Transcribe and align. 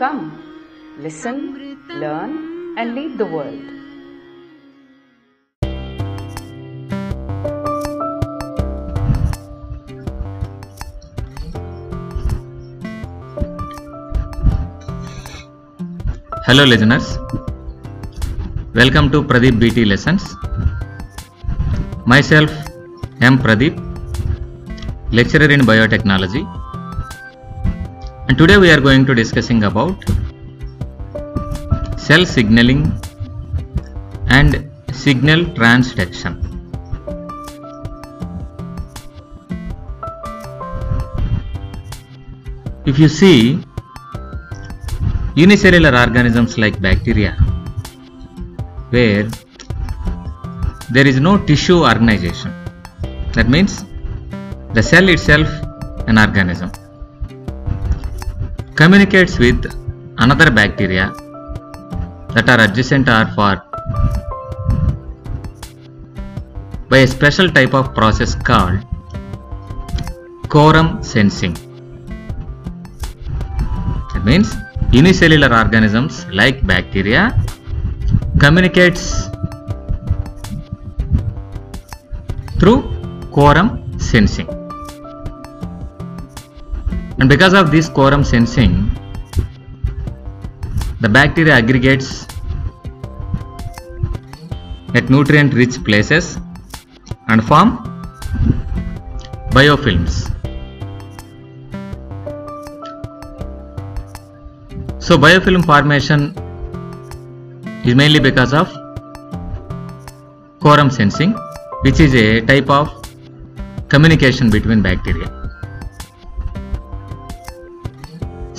Come, 0.00 0.20
listen, 0.96 1.38
learn, 2.02 2.30
and 2.78 2.94
lead 2.94 3.18
the 3.18 3.26
world. 3.26 3.64
Hello, 16.46 16.64
listeners. 16.64 17.18
Welcome 18.72 19.10
to 19.10 19.22
Pradeep 19.22 19.58
BT 19.60 19.84
Lessons. 19.84 20.34
Myself, 22.06 22.50
I 23.20 23.26
am 23.26 23.38
Pradeep, 23.38 23.76
lecturer 25.12 25.50
in 25.50 25.60
biotechnology. 25.60 26.59
And 28.30 28.38
today 28.38 28.58
we 28.58 28.70
are 28.70 28.80
going 28.80 29.04
to 29.06 29.14
discussing 29.18 29.64
about 29.64 30.04
cell 31.98 32.24
signaling 32.24 32.82
and 34.28 34.70
signal 34.92 35.40
transduction. 35.56 36.34
If 42.86 43.00
you 43.00 43.08
see 43.08 43.64
unicellular 45.34 45.98
organisms 45.98 46.56
like 46.56 46.80
bacteria 46.80 47.32
where 48.90 49.28
there 50.92 51.08
is 51.14 51.18
no 51.18 51.36
tissue 51.46 51.80
organization 51.80 52.54
that 53.32 53.48
means 53.48 53.84
the 54.74 54.84
cell 54.92 55.08
itself 55.08 55.48
an 56.06 56.16
organism 56.16 56.70
communicates 58.74 59.38
with 59.38 59.64
another 60.18 60.50
bacteria 60.50 61.12
that 62.34 62.48
are 62.48 62.60
adjacent 62.64 63.08
or 63.08 63.26
far 63.36 63.64
by 66.88 66.98
a 66.98 67.06
special 67.06 67.50
type 67.50 67.74
of 67.74 67.94
process 67.94 68.34
called 68.34 68.80
quorum 70.48 71.02
sensing. 71.02 71.54
That 74.12 74.22
means 74.24 74.54
unicellular 74.92 75.52
organisms 75.56 76.26
like 76.26 76.66
bacteria 76.66 77.22
communicates 78.38 79.28
through 82.58 82.80
quorum 83.30 83.98
sensing 83.98 84.59
and 87.20 87.28
because 87.28 87.54
of 87.54 87.70
this 87.70 87.88
quorum 87.88 88.24
sensing 88.24 88.74
the 91.00 91.08
bacteria 91.08 91.54
aggregates 91.54 92.26
at 94.94 95.08
nutrient 95.08 95.54
rich 95.54 95.78
places 95.84 96.36
and 97.28 97.44
form 97.52 97.78
biofilms 99.58 100.30
So 105.10 105.16
biofilm 105.18 105.64
formation 105.66 106.20
is 107.84 107.96
mainly 107.96 108.20
because 108.20 108.52
of 108.54 108.68
quorum 110.60 110.88
sensing 110.88 111.34
which 111.82 111.98
is 111.98 112.14
a 112.14 112.42
type 112.42 112.70
of 112.70 112.88
communication 113.88 114.50
between 114.50 114.82
bacteria. 114.82 115.39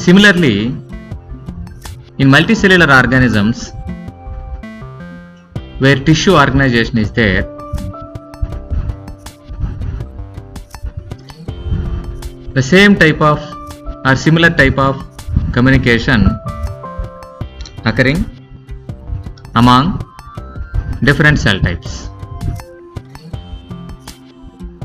Similarly, 0.06 0.73
in 2.17 2.28
multicellular 2.35 2.89
organisms 3.00 3.72
where 5.78 5.97
tissue 6.07 6.35
organization 6.35 6.97
is 6.97 7.12
there, 7.12 7.44
the 12.56 12.63
same 12.63 12.95
type 12.95 13.22
of 13.22 13.39
or 14.06 14.16
similar 14.16 14.50
type 14.50 14.79
of 14.79 14.95
communication 15.53 16.28
occurring 17.85 18.25
among 19.53 20.01
different 21.03 21.38
cell 21.38 21.59
types. 21.59 22.09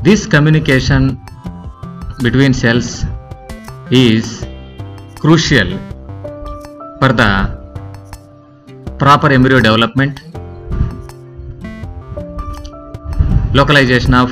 This 0.03 0.27
communication 0.27 1.19
between 2.21 2.53
cells 2.53 3.03
is 3.89 4.45
crucial 5.19 5.69
for 6.99 7.11
the 7.21 7.29
proper 8.99 9.31
embryo 9.31 9.59
development, 9.59 10.21
localization 13.53 14.13
of 14.13 14.29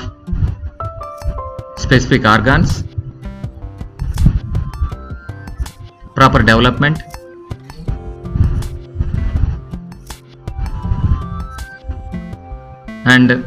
specific 1.77 2.25
organs, 2.25 2.83
proper 6.15 6.39
development 6.43 6.99
and 13.05 13.45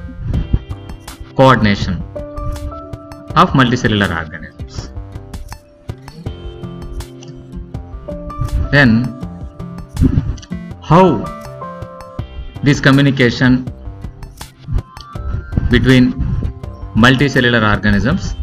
coordination 1.37 1.94
of 3.37 3.50
multicellular 3.50 4.10
organisms. 4.16 4.48
Then, 8.71 8.91
how 10.83 11.25
this 12.62 12.81
communication 12.81 13.65
between 15.71 16.12
multicellular 16.95 17.62
organisms 17.75 18.34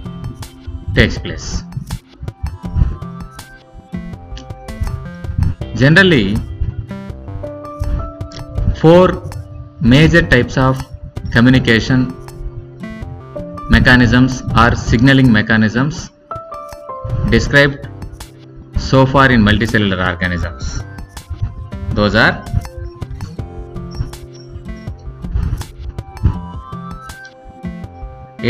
takes 0.96 1.18
place? 1.18 1.62
Generally, 5.76 6.38
four 8.80 9.22
major 9.82 10.22
types 10.22 10.58
of 10.58 10.82
communication 11.32 12.14
mechanisms 13.70 14.42
or 14.58 14.76
signaling 14.76 15.32
mechanisms 15.32 16.10
described 17.30 17.85
so 18.90 19.06
far 19.12 19.32
in 19.32 19.42
multicellular 19.50 20.00
organisms. 20.12 20.66
Those 21.98 22.16
are 22.24 22.34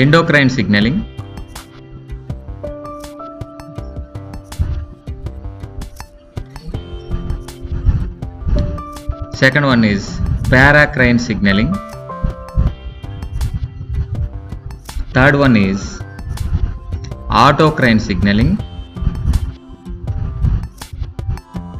endocrine 0.04 0.50
signaling, 0.50 0.98
second 9.34 9.66
one 9.66 9.84
is 9.84 10.04
paracrine 10.52 11.20
signaling 11.20 11.70
third 15.16 15.36
one 15.44 15.56
is 15.56 15.82
autocrine 17.44 18.00
signaling 18.00 18.52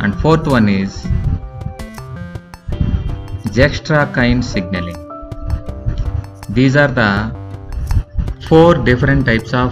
and 0.06 0.16
fourth 0.24 0.48
one 0.56 0.68
is 0.70 0.96
juxtacrine 3.58 4.44
signaling 4.54 5.00
these 6.58 6.76
are 6.84 6.92
the 7.02 7.12
four 8.48 8.72
different 8.90 9.26
types 9.30 9.54
of 9.64 9.70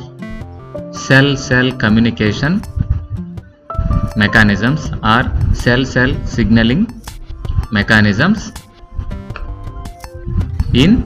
cell 1.06 1.30
cell 1.48 1.72
communication 1.84 2.62
mechanisms 4.24 4.90
or 5.14 5.24
cell 5.64 5.86
cell 5.96 6.14
signaling 6.38 6.82
mechanisms 7.80 8.52
in 10.74 10.98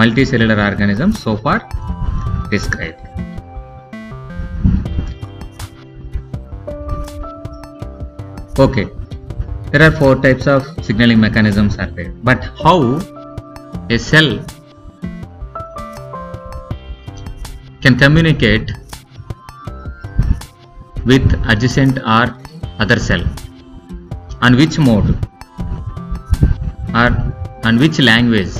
multicellular 0.00 0.58
organisms 0.70 1.22
so 1.22 1.36
far 1.36 1.58
described. 2.50 3.07
Okay, 8.58 8.88
there 9.70 9.82
are 9.82 9.92
four 9.92 10.16
types 10.16 10.48
of 10.48 10.64
signaling 10.84 11.20
mechanisms 11.20 11.78
are 11.78 11.86
there. 11.86 12.10
But 12.24 12.42
how 12.60 12.98
a 13.88 13.96
cell 13.96 14.44
can 17.80 17.96
communicate 17.96 18.72
with 21.06 21.40
adjacent 21.46 22.00
or 22.00 22.36
other 22.80 22.98
cell? 22.98 23.22
On 24.42 24.56
which 24.56 24.76
mode? 24.76 25.16
Or 26.94 27.10
on 27.62 27.78
which 27.78 28.00
language? 28.00 28.56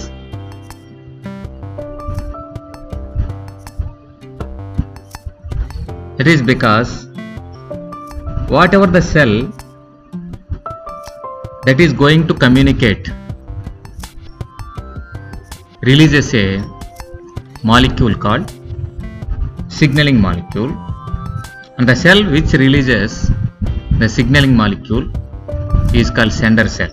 It 6.20 6.28
is 6.28 6.40
because 6.40 7.06
whatever 8.48 8.86
the 8.86 9.02
cell 9.02 9.52
that 11.68 11.80
is 11.84 11.92
going 11.92 12.26
to 12.28 12.34
communicate. 12.42 13.10
Releases 15.88 16.28
a 16.34 16.44
molecule 17.62 18.14
called 18.24 18.52
signaling 19.78 20.18
molecule. 20.26 20.70
And 21.76 21.86
the 21.90 21.94
cell 21.94 22.20
which 22.34 22.52
releases 22.64 23.30
the 24.00 24.08
signaling 24.08 24.54
molecule 24.56 25.04
is 25.92 26.10
called 26.10 26.32
sender 26.32 26.66
cell. 26.76 26.92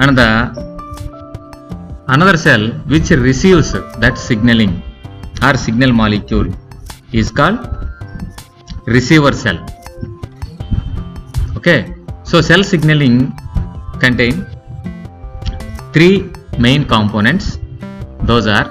And 0.00 0.18
the 0.18 0.30
another 2.08 2.36
cell 2.36 2.66
which 2.94 3.10
receives 3.28 3.72
that 4.02 4.18
signaling 4.18 4.74
or 5.46 5.54
signal 5.66 5.94
molecule 6.02 6.50
is 7.12 7.30
called 7.30 7.60
receiver 8.96 9.32
cell 9.44 9.58
okay 11.64 11.94
so 12.30 12.38
cell 12.46 12.62
signaling 12.70 13.14
contain 14.00 14.34
three 15.94 16.30
main 16.58 16.84
components. 16.84 17.58
Those 18.30 18.46
are 18.46 18.66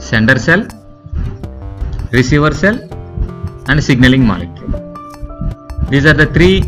sender 0.00 0.36
cell 0.46 0.62
receiver 2.10 2.50
cell 2.62 2.76
and 3.68 3.84
signaling 3.88 4.26
molecule. 4.26 4.72
These 5.90 6.06
are 6.06 6.16
the 6.22 6.26
three 6.26 6.64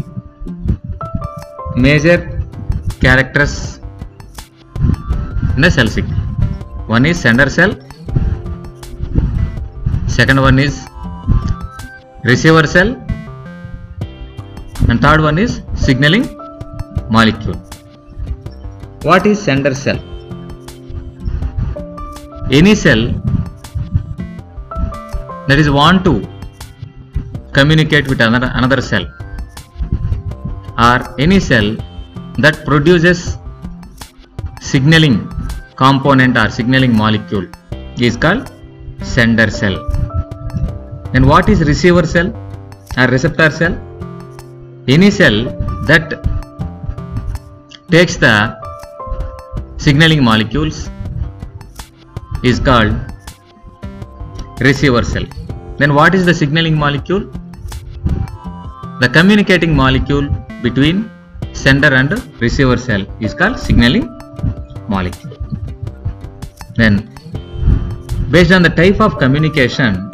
major 1.74 2.18
characters 3.00 3.80
in 5.56 5.62
the 5.62 5.72
cell 5.72 5.88
signal. 5.88 6.20
One 6.86 7.04
is 7.04 7.18
sender 7.20 7.50
cell 7.50 7.74
second 10.06 10.40
one 10.40 10.60
is 10.60 10.86
receiver 12.22 12.64
cell 12.76 12.90
and 14.88 15.00
third 15.00 15.20
one 15.20 15.38
is 15.38 15.62
signaling 15.75 16.25
molecule. 17.11 17.58
What 19.02 19.26
is 19.26 19.43
sender 19.43 19.75
cell? 19.75 19.99
Any 22.50 22.75
cell 22.75 23.02
that 25.49 25.58
is 25.58 25.70
want 25.70 26.05
to 26.05 26.14
communicate 27.52 28.08
with 28.08 28.20
another 28.20 28.50
another 28.55 28.81
cell 28.81 29.06
or 30.88 30.99
any 31.19 31.38
cell 31.40 31.69
that 32.44 32.64
produces 32.64 33.37
signaling 34.61 35.17
component 35.76 36.37
or 36.43 36.49
signaling 36.58 36.96
molecule 36.96 37.46
is 38.08 38.17
called 38.17 38.50
sender 39.02 39.50
cell. 39.50 39.76
Then 41.12 41.26
what 41.26 41.49
is 41.49 41.61
receiver 41.73 42.06
cell 42.06 42.29
or 42.99 43.06
receptor 43.08 43.50
cell 43.50 43.75
cell 44.88 45.44
that 45.87 46.12
takes 47.90 48.17
the 48.17 48.58
signaling 49.76 50.25
molecules 50.25 50.90
is 52.43 52.58
called 52.58 52.93
receiver 54.61 55.05
cell. 55.05 55.25
Then 55.79 55.94
what 55.94 56.14
is 56.14 56.26
the 56.26 56.34
signaling 56.34 56.76
molecule? 56.76 57.31
The 59.00 59.08
communicating 59.12 59.75
molecule 59.75 60.29
between 60.62 61.08
sender 61.52 61.94
and 61.94 62.11
receiver 62.40 62.76
cell 62.76 63.06
is 63.20 63.34
called 63.34 63.61
signaling 63.61 64.08
molecule. 64.88 65.37
Then 66.75 67.08
based 68.32 68.50
on 68.50 68.62
the 68.62 68.70
type 68.70 69.00
of 69.00 69.19
communication 69.19 70.11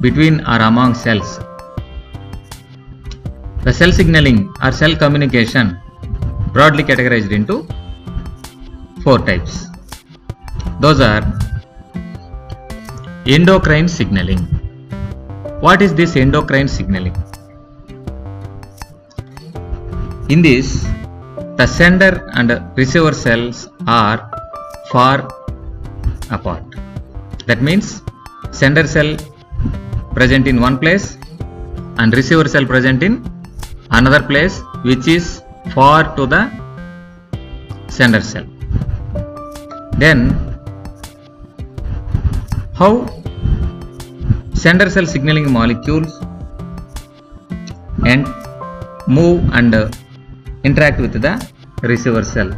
between 0.00 0.40
or 0.40 0.58
among 0.60 0.94
cells 0.94 1.38
the 3.64 3.72
cell 3.72 3.92
signaling 3.92 4.52
or 4.62 4.72
cell 4.72 4.94
communication 4.96 5.80
broadly 6.52 6.82
categorized 6.82 7.30
into 7.30 7.66
four 9.02 9.18
types. 9.18 9.66
Those 10.80 11.00
are 11.00 11.22
endocrine 13.26 13.88
signaling. 13.88 14.40
What 15.60 15.80
is 15.80 15.94
this 15.94 16.16
endocrine 16.16 16.68
signaling? 16.68 17.14
In 20.28 20.42
this 20.42 20.84
the 21.56 21.66
sender 21.66 22.28
and 22.34 22.50
receiver 22.76 23.12
cells 23.12 23.68
are 23.86 24.28
far 24.90 25.28
apart. 26.30 26.64
That 27.46 27.62
means 27.62 28.02
sender 28.50 28.86
cell 28.86 29.16
present 30.14 30.48
in 30.48 30.60
one 30.60 30.78
place 30.78 31.16
and 31.98 32.12
receiver 32.12 32.48
cell 32.48 32.66
present 32.66 33.02
in 33.02 33.31
another 33.98 34.22
place 34.30 34.54
which 34.88 35.06
is 35.16 35.24
far 35.74 36.00
to 36.16 36.24
the 36.32 36.42
sender 37.96 38.22
cell. 38.30 38.46
Then 40.02 40.18
how 42.80 42.92
sender 44.62 44.88
cell 44.94 45.06
signaling 45.14 45.48
molecules 45.58 46.12
and 48.12 48.22
move 49.16 49.38
and 49.58 49.74
uh, 49.74 49.90
interact 50.64 51.00
with 51.00 51.14
the 51.26 51.34
receiver 51.82 52.24
cell? 52.34 52.50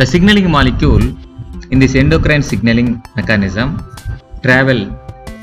The 0.00 0.06
signaling 0.06 0.50
molecule 0.50 1.06
in 1.72 1.78
this 1.78 1.94
endocrine 1.94 2.42
signaling 2.42 3.02
mechanism 3.16 3.68
travel 4.42 4.80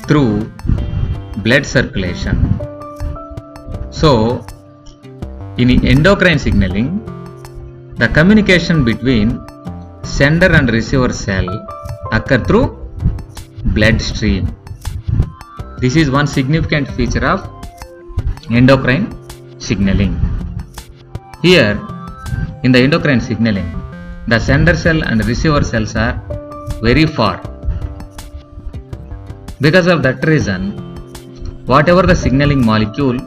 through 0.06 0.50
blood 1.44 1.66
circulation 1.66 2.36
so 4.00 4.12
in 5.62 5.70
endocrine 5.94 6.40
signaling 6.46 6.90
the 8.02 8.08
communication 8.18 8.78
between 8.90 9.28
sender 10.18 10.50
and 10.58 10.68
receiver 10.78 11.12
cell 11.24 11.48
occur 12.18 12.40
through 12.48 12.66
blood 13.76 14.00
stream 14.10 14.46
this 15.82 15.94
is 16.02 16.10
one 16.18 16.26
significant 16.38 16.88
feature 16.96 17.26
of 17.34 17.40
endocrine 18.50 19.06
signaling. 19.58 20.14
Here 21.42 21.74
in 22.64 22.72
the 22.72 22.80
endocrine 22.86 23.20
signaling 23.20 23.68
the 24.26 24.38
sender 24.38 24.74
cell 24.74 25.02
and 25.04 25.24
receiver 25.26 25.62
cells 25.62 25.94
are 25.94 26.14
very 26.82 27.06
far. 27.06 27.36
Because 29.60 29.86
of 29.86 30.02
that 30.02 30.24
reason 30.26 30.62
whatever 31.66 32.02
the 32.02 32.16
signaling 32.16 32.64
molecule 32.64 33.18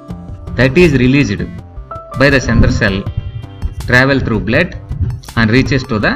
that 0.59 0.77
is 0.77 0.93
released 1.01 1.41
by 2.19 2.29
the 2.33 2.39
sender 2.45 2.71
cell. 2.79 2.97
Travel 3.89 4.19
through 4.25 4.41
blood 4.49 4.69
and 5.37 5.49
reaches 5.57 5.83
to 5.91 5.99
the 6.05 6.13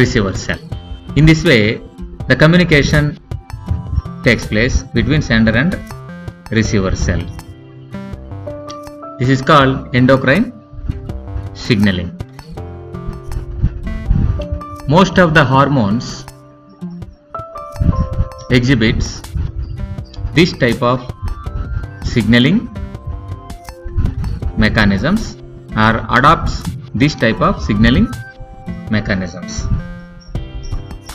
receiver 0.00 0.32
cell. 0.44 0.60
In 1.16 1.26
this 1.26 1.44
way 1.44 1.62
the 2.30 2.36
communication 2.42 3.04
takes 4.24 4.46
place 4.46 4.82
between 4.98 5.20
sender 5.20 5.54
and 5.62 5.78
receiver 6.50 6.94
cell. 7.04 7.22
This 9.18 9.28
is 9.28 9.42
called 9.42 9.94
endocrine 9.94 10.46
signaling. 11.52 12.10
Most 14.88 15.18
of 15.18 15.34
the 15.34 15.44
hormones 15.44 16.24
exhibits 18.50 19.20
this 20.34 20.52
type 20.64 20.82
of 20.82 21.00
signaling 22.14 22.58
mechanisms 24.56 25.36
or 25.84 25.92
adopts 26.18 26.62
this 26.94 27.14
type 27.14 27.40
of 27.40 27.62
signaling 27.62 28.08
mechanisms. 28.90 29.62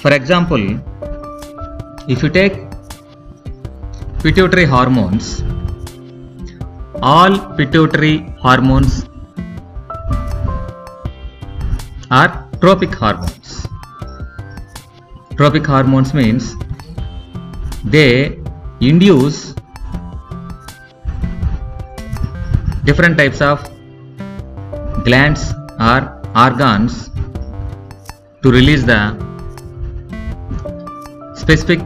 For 0.02 0.14
example 0.14 0.64
if 2.08 2.24
you 2.24 2.30
take 2.30 2.56
pituitary 4.24 4.66
hormones 4.66 5.44
all 7.02 7.38
pituitary 7.56 8.16
hormones 8.40 9.06
are 12.10 12.50
tropic 12.62 12.94
hormones. 12.94 13.68
Tropic 15.36 15.66
hormones 15.66 16.14
means 16.14 16.56
they 17.84 18.40
induce 18.80 19.54
different 22.88 23.18
types 23.18 23.42
of 23.42 23.58
glands 25.08 25.42
or 25.88 26.00
organs 26.46 26.94
to 28.42 28.52
release 28.58 28.84
the 28.92 29.02
specific 31.36 31.82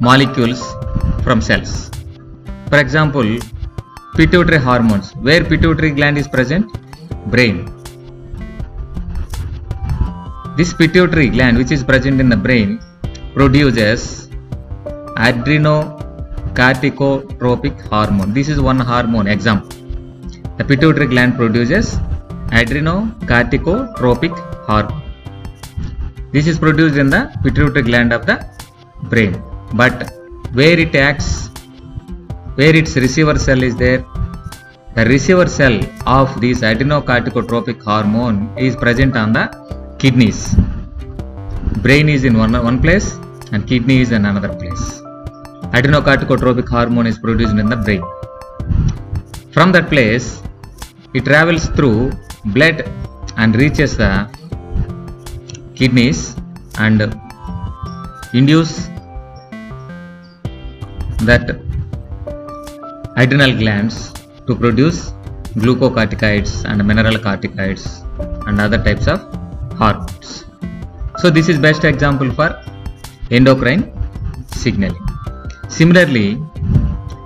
molecules 0.00 0.60
from 1.22 1.40
cells. 1.40 1.90
For 2.70 2.78
example, 2.78 3.38
pituitary 4.16 4.58
hormones. 4.58 5.12
Where 5.26 5.44
pituitary 5.44 5.92
gland 5.92 6.18
is 6.18 6.26
present? 6.26 6.66
Brain. 7.26 7.56
This 10.56 10.72
pituitary 10.74 11.28
gland, 11.28 11.56
which 11.56 11.70
is 11.70 11.84
present 11.84 12.20
in 12.20 12.28
the 12.28 12.36
brain, 12.36 12.80
produces 13.34 14.28
adrenocorticotropic 16.54 17.80
hormone. 17.88 18.32
This 18.32 18.48
is 18.48 18.60
one 18.60 18.78
hormone. 18.78 19.26
Example. 19.26 19.70
The 20.58 20.64
pituitary 20.64 21.06
gland 21.06 21.36
produces 21.36 21.96
adrenocorticotropic 22.48 24.36
hormone. 24.66 25.02
This 26.32 26.46
is 26.46 26.58
produced 26.58 26.96
in 26.96 27.10
the 27.10 27.32
pituitary 27.42 27.82
gland 27.82 28.12
of 28.12 28.26
the 28.26 28.44
brain. 29.04 29.42
But 29.74 30.12
where 30.52 30.78
it 30.78 30.94
acts, 30.94 31.48
where 32.56 32.74
its 32.74 32.96
receiver 32.96 33.38
cell 33.38 33.62
is 33.62 33.76
there, 33.76 34.04
the 34.94 35.04
receiver 35.04 35.46
cell 35.46 35.80
of 36.06 36.40
this 36.40 36.60
adrenocorticotropic 36.60 37.82
hormone 37.82 38.52
is 38.58 38.76
present 38.76 39.16
on 39.16 39.32
the 39.32 39.48
kidneys. 39.98 40.54
Brain 41.82 42.08
is 42.08 42.24
in 42.24 42.36
one, 42.36 42.52
one 42.52 42.80
place 42.80 43.14
and 43.52 43.66
kidney 43.66 44.00
is 44.00 44.12
in 44.12 44.24
another 44.26 44.48
place. 44.48 44.99
Adrenocorticotropic 45.72 46.68
hormone 46.68 47.06
is 47.06 47.18
produced 47.18 47.56
in 47.56 47.68
the 47.68 47.76
brain. 47.76 48.02
From 49.52 49.70
that 49.72 49.88
place, 49.88 50.42
it 51.14 51.24
travels 51.24 51.66
through 51.76 52.10
blood 52.46 52.88
and 53.36 53.54
reaches 53.54 53.96
the 53.96 54.28
kidneys 55.76 56.34
and 56.78 57.02
induce 58.34 58.88
that 61.28 61.50
adrenal 63.16 63.56
glands 63.56 64.12
to 64.46 64.56
produce 64.56 65.12
glucocorticoids 65.54 66.64
and 66.64 66.80
mineralocorticoids 66.82 67.84
and 68.48 68.60
other 68.60 68.82
types 68.82 69.06
of 69.06 69.20
hormones. 69.76 70.44
So 71.18 71.30
this 71.30 71.48
is 71.48 71.58
best 71.58 71.84
example 71.84 72.32
for 72.32 72.50
endocrine 73.30 73.92
signaling. 74.52 75.09
Similarly, 75.78 76.28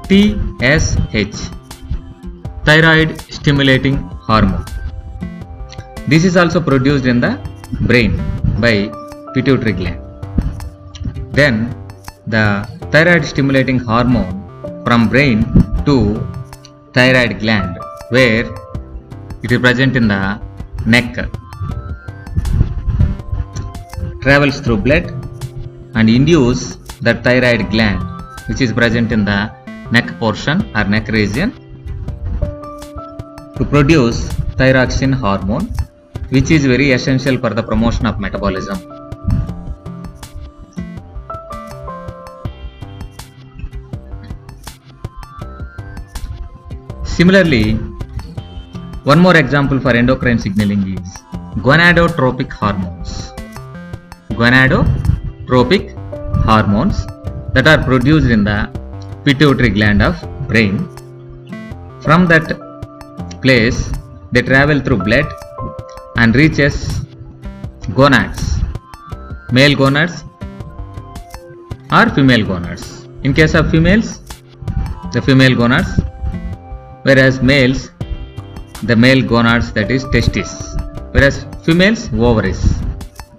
TSH 0.09 1.51
thyroid 2.67 3.21
stimulating 3.37 3.97
hormone. 4.29 4.65
This 6.07 6.25
is 6.25 6.37
also 6.37 6.61
produced 6.61 7.07
in 7.07 7.21
the 7.21 7.33
brain 7.89 8.13
by 8.61 8.75
pituitary 9.35 9.73
gland. 9.73 10.01
Then 11.33 11.75
the 12.27 12.69
thyroid 12.93 13.25
stimulating 13.25 13.79
hormone 13.79 14.33
from 14.85 15.09
brain 15.09 15.43
to 15.87 15.97
thyroid 16.93 17.41
gland 17.41 17.79
where 18.11 18.45
it 19.43 19.51
is 19.51 19.59
present 19.59 19.97
in 19.97 20.07
the 20.09 20.23
neck 20.87 21.15
travels 24.23 24.61
through 24.61 24.79
blood 24.87 25.07
and 25.95 26.09
induce 26.09 26.77
the 27.07 27.15
thyroid 27.25 27.71
gland 27.71 28.14
which 28.49 28.61
is 28.61 28.73
present 28.73 29.13
in 29.13 29.25
the 29.25 29.51
neck 29.91 30.09
portion 30.19 30.63
or 30.77 30.85
neck 30.85 31.09
region 31.09 31.53
to 33.57 33.65
produce 33.65 34.29
thyroxine 34.61 35.15
hormone 35.15 35.67
which 36.31 36.51
is 36.51 36.65
very 36.67 36.93
essential 36.93 37.39
for 37.39 37.51
the 37.51 37.63
promotion 37.63 38.07
of 38.07 38.19
metabolism. 38.19 38.79
Similarly, 47.05 47.75
one 49.05 49.21
more 49.21 49.37
example 49.37 49.79
for 49.79 49.91
endocrine 49.91 50.39
signaling 50.39 50.99
is 50.99 51.09
gonadotropic 51.67 52.51
hormones. 52.51 53.31
Gonadotropic 54.31 55.95
hormones 56.45 57.07
that 57.55 57.67
are 57.73 57.83
produced 57.91 58.31
in 58.37 58.43
the 58.45 58.59
pituitary 59.25 59.71
gland 59.71 60.03
of 60.03 60.15
brain. 60.49 60.77
From 62.05 62.27
that 62.33 62.47
place, 63.43 63.79
they 64.33 64.43
travel 64.43 64.81
through 64.81 65.01
blood 65.09 65.27
and 66.17 66.35
reaches 66.35 66.77
gonads, 67.95 68.41
male 69.53 69.77
gonads 69.77 70.25
or 71.93 72.07
female 72.11 72.45
gonads. 72.45 73.09
In 73.23 73.33
case 73.33 73.55
of 73.55 73.71
females, 73.71 74.21
the 75.13 75.23
female 75.23 75.55
gonads, 75.55 75.91
whereas 77.05 77.41
males, 77.41 77.91
the 78.83 78.97
male 78.97 79.23
gonads 79.23 79.73
that 79.73 79.91
is 79.91 80.05
testis, 80.07 80.53
whereas 81.13 81.47
females 81.65 82.11
ovaries. 82.13 82.63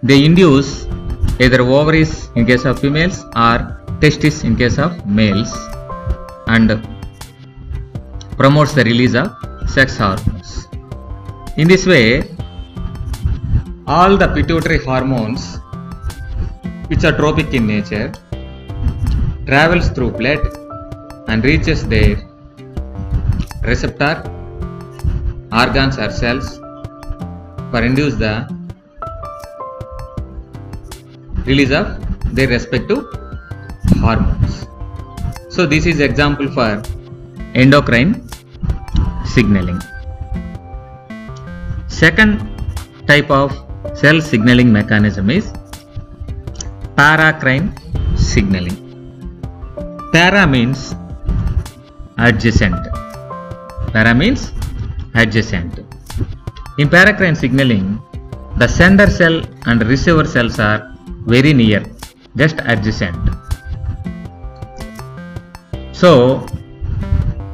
They 0.02 0.24
induce 0.26 0.86
either 1.40 1.62
ovaries 1.62 2.30
in 2.36 2.46
case 2.46 2.66
of 2.66 2.80
females 2.80 3.24
or 3.36 3.85
testis 4.06 4.36
in 4.48 4.56
case 4.62 4.78
of 4.86 4.92
males 5.18 5.52
and 6.56 6.70
promotes 8.40 8.74
the 8.78 8.84
release 8.90 9.16
of 9.22 9.30
sex 9.76 9.98
hormones. 10.02 10.50
In 11.58 11.68
this 11.68 11.86
way, 11.92 12.10
all 13.88 14.16
the 14.22 14.28
pituitary 14.36 14.78
hormones 14.90 15.42
which 16.90 17.04
are 17.08 17.16
tropic 17.22 17.52
in 17.60 17.66
nature 17.74 18.08
travels 19.48 19.90
through 19.96 20.12
blood 20.22 20.44
and 21.30 21.44
reaches 21.50 21.82
their 21.96 22.14
receptor 23.72 24.14
organs 25.64 25.98
or 25.98 26.12
cells 26.22 26.48
for 27.72 27.82
induce 27.90 28.16
the 28.26 28.36
release 31.52 31.72
of 31.82 31.88
their 32.36 32.50
respective 32.58 33.04
hormones. 34.06 34.56
So 35.56 35.66
this 35.74 35.86
is 35.92 36.00
example 36.10 36.48
for 36.58 36.72
endocrine 37.64 38.14
signaling. 39.34 39.80
Second 41.88 42.34
type 43.12 43.30
of 43.42 43.52
cell 44.02 44.20
signaling 44.32 44.72
mechanism 44.80 45.30
is 45.30 45.46
paracrine 47.00 47.68
signaling. 48.32 48.78
Para 50.14 50.46
means 50.56 50.82
adjacent. 52.18 52.84
Para 53.94 54.14
means 54.22 54.42
adjacent. 55.22 55.74
In 56.82 56.90
paracrine 56.96 57.38
signaling, 57.44 57.88
the 58.62 58.68
sender 58.68 59.10
cell 59.20 59.38
and 59.66 59.82
receiver 59.94 60.26
cells 60.36 60.60
are 60.60 60.82
very 61.34 61.54
near, 61.54 61.82
just 62.36 62.58
adjacent. 62.74 63.45
So, 66.02 66.40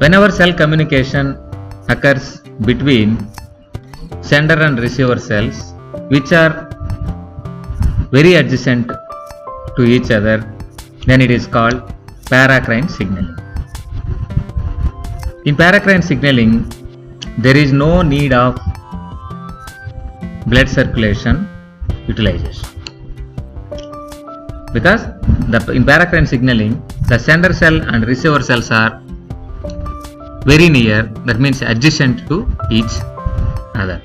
whenever 0.01 0.31
cell 0.31 0.51
communication 0.51 1.37
occurs 1.89 2.39
between 2.69 3.09
sender 4.21 4.57
and 4.67 4.79
receiver 4.79 5.17
cells, 5.19 5.57
which 6.13 6.31
are 6.33 6.53
very 8.15 8.33
adjacent 8.39 8.91
to 9.75 9.83
each 9.83 10.09
other, 10.09 10.37
then 11.05 11.21
it 11.21 11.29
is 11.29 11.45
called 11.45 11.83
paracrine 12.31 12.89
signaling. 12.89 13.37
In 15.45 15.55
paracrine 15.55 16.03
signaling, 16.03 16.53
there 17.37 17.55
is 17.55 17.71
no 17.71 18.01
need 18.01 18.33
of 18.33 18.57
blood 20.47 20.67
circulation 20.67 21.47
utilization 22.07 22.67
because 24.73 25.03
the 25.53 25.59
in 25.79 25.83
paracrine 25.91 26.27
signaling 26.27 26.73
the 27.11 27.19
sender 27.27 27.51
cell 27.61 27.77
and 27.91 28.05
receiver 28.11 28.41
cells 28.49 28.71
are 28.71 28.91
very 30.49 30.69
near. 30.69 30.99
That 31.27 31.39
means 31.39 31.61
adjacent 31.61 32.27
to 32.29 32.37
each 32.71 32.93
other. 33.81 33.99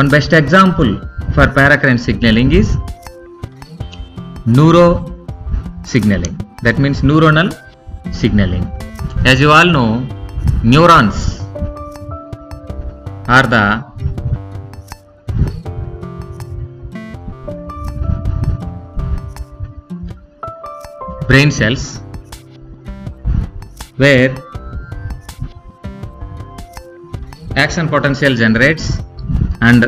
One 0.00 0.08
best 0.08 0.32
example 0.32 0.90
for 1.34 1.46
paracrine 1.58 1.98
signaling 1.98 2.52
is 2.60 2.76
neuro 4.44 4.86
signaling 5.92 6.34
that 6.62 6.78
means 6.78 7.00
neuronal 7.00 7.48
signaling. 8.12 8.64
As 9.24 9.40
you 9.40 9.50
all 9.50 9.70
know 9.76 9.88
neurons 10.62 11.40
are 13.36 13.46
the 13.54 13.64
brain 21.28 21.50
cells 21.50 21.84
where 24.02 24.30
action 27.64 27.88
potential 27.94 28.34
generates 28.42 28.86
and 29.68 29.82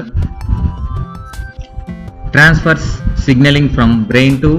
transfers 2.35 2.85
signaling 3.27 3.69
from 3.77 4.05
brain 4.11 4.41
to 4.45 4.53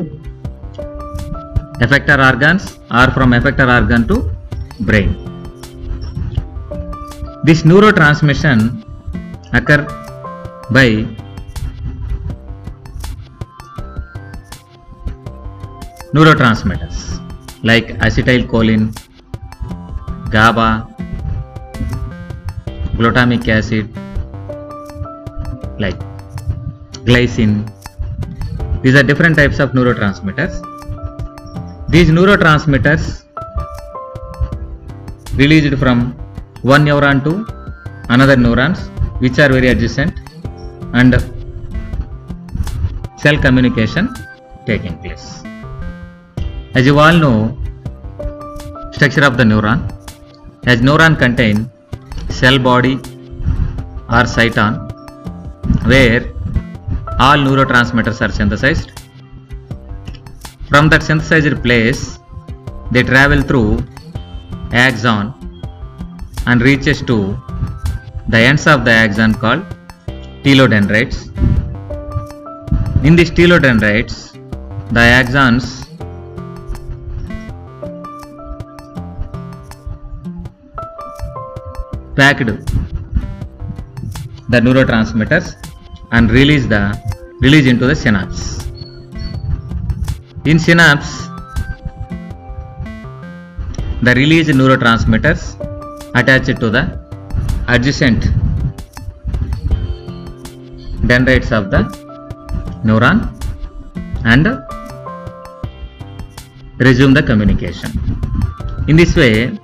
effector 1.86 2.18
organs 2.30 2.64
or 3.00 3.08
from 3.16 3.32
effector 3.40 3.68
organ 3.78 4.04
to 4.12 4.18
brain. 4.90 5.10
This 7.48 7.62
neurotransmission 7.70 8.60
occur 9.54 9.82
by 10.70 10.88
neurotransmitters 16.14 16.98
like 17.64 17.88
acetylcholine, 18.00 18.96
GABA, 20.30 20.88
glutamic 22.96 23.48
acid, 23.48 23.90
like 25.80 26.00
glycine. 27.06 27.56
These 28.82 28.96
are 28.96 29.04
different 29.04 29.36
types 29.36 29.60
of 29.60 29.72
neurotransmitters. 29.72 30.62
These 31.90 32.10
neurotransmitters 32.10 33.24
released 35.36 35.78
from 35.78 36.14
one 36.62 36.86
neuron 36.86 37.24
to 37.24 37.46
another 38.10 38.36
neurons 38.36 38.80
which 39.20 39.40
are 39.40 39.50
very 39.50 39.70
adjacent 39.70 40.14
and 40.94 41.14
cell 43.18 43.38
communication 43.42 44.14
taking 44.66 44.98
place. 45.00 45.47
As 46.78 46.86
you 46.86 47.00
all 47.00 47.18
know, 47.24 47.58
structure 48.96 49.24
of 49.28 49.36
the 49.36 49.44
neuron, 49.52 49.80
as 50.72 50.82
neuron 50.88 51.18
contain 51.18 51.72
cell 52.40 52.60
body 52.60 52.96
or 54.16 54.24
cyton 54.34 54.74
where 55.92 56.22
all 57.20 57.40
neurotransmitters 57.46 58.20
are 58.26 58.32
synthesized. 58.32 58.92
From 60.70 60.88
that 60.90 61.02
synthesized 61.02 61.64
place, 61.64 62.20
they 62.92 63.02
travel 63.02 63.42
through 63.42 63.80
axon 64.72 65.34
and 66.46 66.62
reaches 66.62 67.02
to 67.02 67.18
the 68.28 68.38
ends 68.38 68.68
of 68.68 68.86
the 68.86 68.92
axon 68.92 69.34
called 69.34 69.66
telodendrites. 70.44 71.20
In 73.04 73.16
these 73.16 73.32
telodendrites, 73.32 74.16
the 74.90 75.06
axons 75.20 75.87
packed 82.20 82.52
the 84.54 84.60
neurotransmitters 84.66 85.48
and 86.12 86.32
release 86.38 86.66
the 86.74 86.82
release 87.46 87.68
into 87.72 87.86
the 87.90 87.96
synapse. 88.04 88.42
In 90.52 90.58
synapse, 90.66 91.10
the 94.08 94.14
released 94.22 94.52
neurotransmitters 94.60 95.42
attached 96.20 96.60
to 96.64 96.70
the 96.76 96.84
adjacent 97.68 98.22
dendrites 101.12 101.52
of 101.52 101.70
the 101.74 101.82
neuron 102.88 103.18
and 104.34 104.46
resume 106.80 107.14
the 107.14 107.24
communication. 107.30 107.92
In 108.88 108.96
this 108.96 109.16
way, 109.16 109.58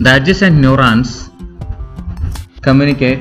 the 0.00 0.16
adjacent 0.16 0.56
neurons 0.56 1.30
communicate 2.62 3.20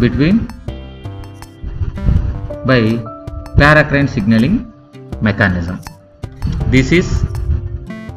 between 0.00 0.46
by 2.64 2.80
paracrine 3.60 4.08
signaling 4.08 4.72
mechanism. 5.20 5.78
This 6.70 6.90
is 6.90 7.22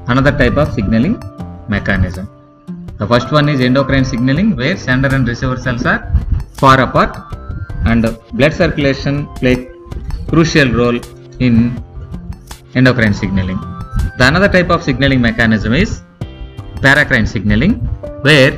another 0.08 0.32
type 0.32 0.56
of 0.56 0.74
signaling 0.74 1.22
mechanism. 1.68 2.30
The 3.00 3.08
first 3.08 3.32
one 3.34 3.50
is 3.50 3.60
endocrine 3.60 4.06
signaling 4.06 4.56
where 4.56 4.78
sender 4.78 5.14
and 5.14 5.28
receiver 5.28 5.58
cells 5.58 5.86
are 5.86 6.02
far 6.54 6.80
apart 6.80 7.18
and 7.86 8.18
blood 8.34 8.54
circulation 8.54 9.28
play 9.36 9.70
crucial 10.30 10.72
role 10.72 11.00
in 11.40 11.84
endocrine 12.76 13.14
signaling. 13.14 13.60
The 14.18 14.28
another 14.28 14.48
type 14.48 14.70
of 14.70 14.84
signaling 14.84 15.20
mechanism 15.22 15.74
is 15.74 16.02
paracrine 16.86 17.28
signaling 17.28 17.76
where 18.28 18.52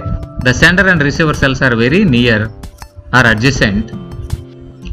the 0.48 0.54
sender 0.62 0.88
and 0.88 1.02
receiver 1.10 1.34
cells 1.34 1.62
are 1.62 1.76
very 1.76 2.04
near 2.04 2.40
or 3.14 3.24
adjacent 3.34 3.92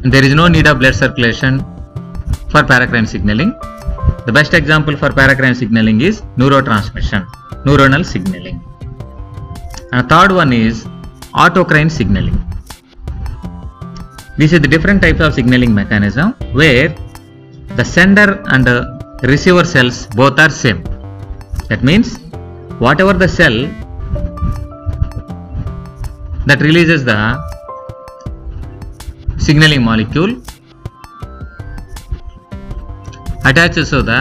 there 0.05 0.25
is 0.25 0.33
no 0.33 0.47
need 0.47 0.67
of 0.69 0.79
blood 0.79 0.95
circulation 0.95 1.59
for 2.51 2.63
paracrine 2.63 3.07
signaling. 3.07 3.51
The 4.27 4.33
best 4.33 4.55
example 4.55 4.97
for 4.97 5.09
paracrine 5.09 5.57
signaling 5.57 6.01
is 6.01 6.23
neurotransmission, 6.37 7.27
neuronal 7.65 8.05
signaling. 8.07 8.63
And 9.93 10.09
third 10.09 10.33
one 10.33 10.53
is 10.53 10.85
autocrine 11.35 11.91
signaling. 11.91 12.39
This 14.37 14.53
is 14.53 14.61
the 14.61 14.69
different 14.69 15.03
types 15.03 15.21
of 15.21 15.35
signaling 15.35 15.75
mechanism 15.75 16.33
where 16.53 16.95
the 17.77 17.85
sender 17.85 18.43
and 18.53 18.65
the 18.65 18.79
receiver 19.25 19.65
cells 19.65 20.07
both 20.07 20.39
are 20.39 20.51
same. 20.51 20.85
That 21.69 21.83
means 21.83 22.19
whatever 22.79 23.13
the 23.13 23.29
cell 23.29 23.57
that 26.47 26.61
releases 26.61 27.05
the 27.05 27.19
signaling 29.47 29.83
molecule 29.83 30.33
attaches 33.51 33.91
to 33.91 34.03
the 34.11 34.21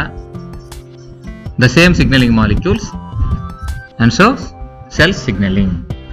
the 1.63 1.69
same 1.77 1.93
signaling 1.99 2.33
molecules 2.33 2.85
and 3.99 4.11
so 4.13 4.35
cell 4.89 5.13
signaling. 5.13 5.71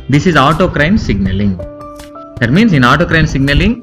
This 0.08 0.26
is 0.26 0.34
autocrine 0.34 0.98
signaling. 0.98 1.56
That 2.40 2.50
means 2.50 2.72
in 2.72 2.82
autocrine 2.82 3.28
signaling 3.28 3.74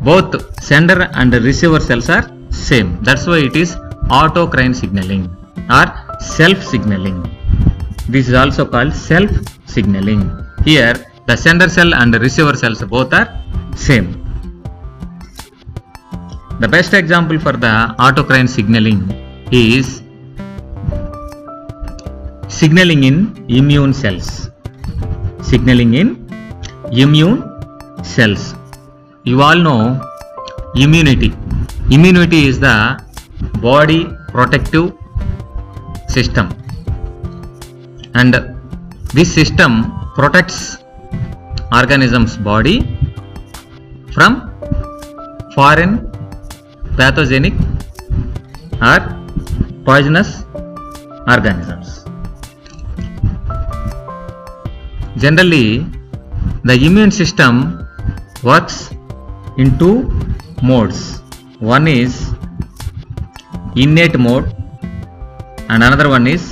both 0.00 0.32
sender 0.62 1.10
and 1.14 1.32
receiver 1.32 1.80
cells 1.80 2.08
are 2.10 2.24
same. 2.50 3.02
That's 3.02 3.26
why 3.26 3.38
it 3.38 3.56
is 3.56 3.74
autocrine 4.20 4.74
signaling 4.74 5.24
or 5.70 5.86
self 6.20 6.62
signaling. 6.62 7.35
This 8.08 8.28
is 8.28 8.34
also 8.34 8.64
called 8.64 8.92
self 8.94 9.30
signaling. 9.66 10.20
Here 10.64 10.94
the 11.26 11.36
sender 11.36 11.68
cell 11.68 11.92
and 11.92 12.14
the 12.14 12.20
receiver 12.20 12.54
cells 12.54 12.80
both 12.84 13.12
are 13.12 13.26
same. 13.74 14.08
The 16.60 16.68
best 16.68 16.94
example 16.94 17.38
for 17.40 17.52
the 17.52 17.72
autocrine 17.98 18.48
signaling 18.48 19.00
is 19.50 20.02
signaling 22.48 23.02
in 23.04 23.16
immune 23.48 23.92
cells. 23.92 24.50
Signaling 25.42 25.94
in 25.94 26.08
immune 26.92 27.40
cells. 28.04 28.54
You 29.24 29.42
all 29.42 29.56
know 29.56 30.00
immunity. 30.76 31.32
Immunity 31.90 32.46
is 32.46 32.60
the 32.60 32.76
body 33.60 34.06
protective 34.28 34.92
system 36.08 36.48
and 38.20 38.34
this 39.16 39.30
system 39.38 39.72
protects 40.16 40.58
organism's 41.78 42.34
body 42.50 42.76
from 44.14 44.32
foreign 45.56 45.92
pathogenic 46.98 47.54
or 48.90 48.98
poisonous 49.88 50.30
organisms. 51.34 51.88
Generally, 55.24 55.68
the 56.68 56.76
immune 56.86 57.10
system 57.10 57.54
works 58.42 58.76
in 59.58 59.78
two 59.78 59.96
modes. 60.62 61.00
One 61.58 61.86
is 61.88 62.12
innate 63.84 64.18
mode 64.26 64.46
and 65.70 65.82
another 65.88 66.08
one 66.16 66.26
is 66.26 66.42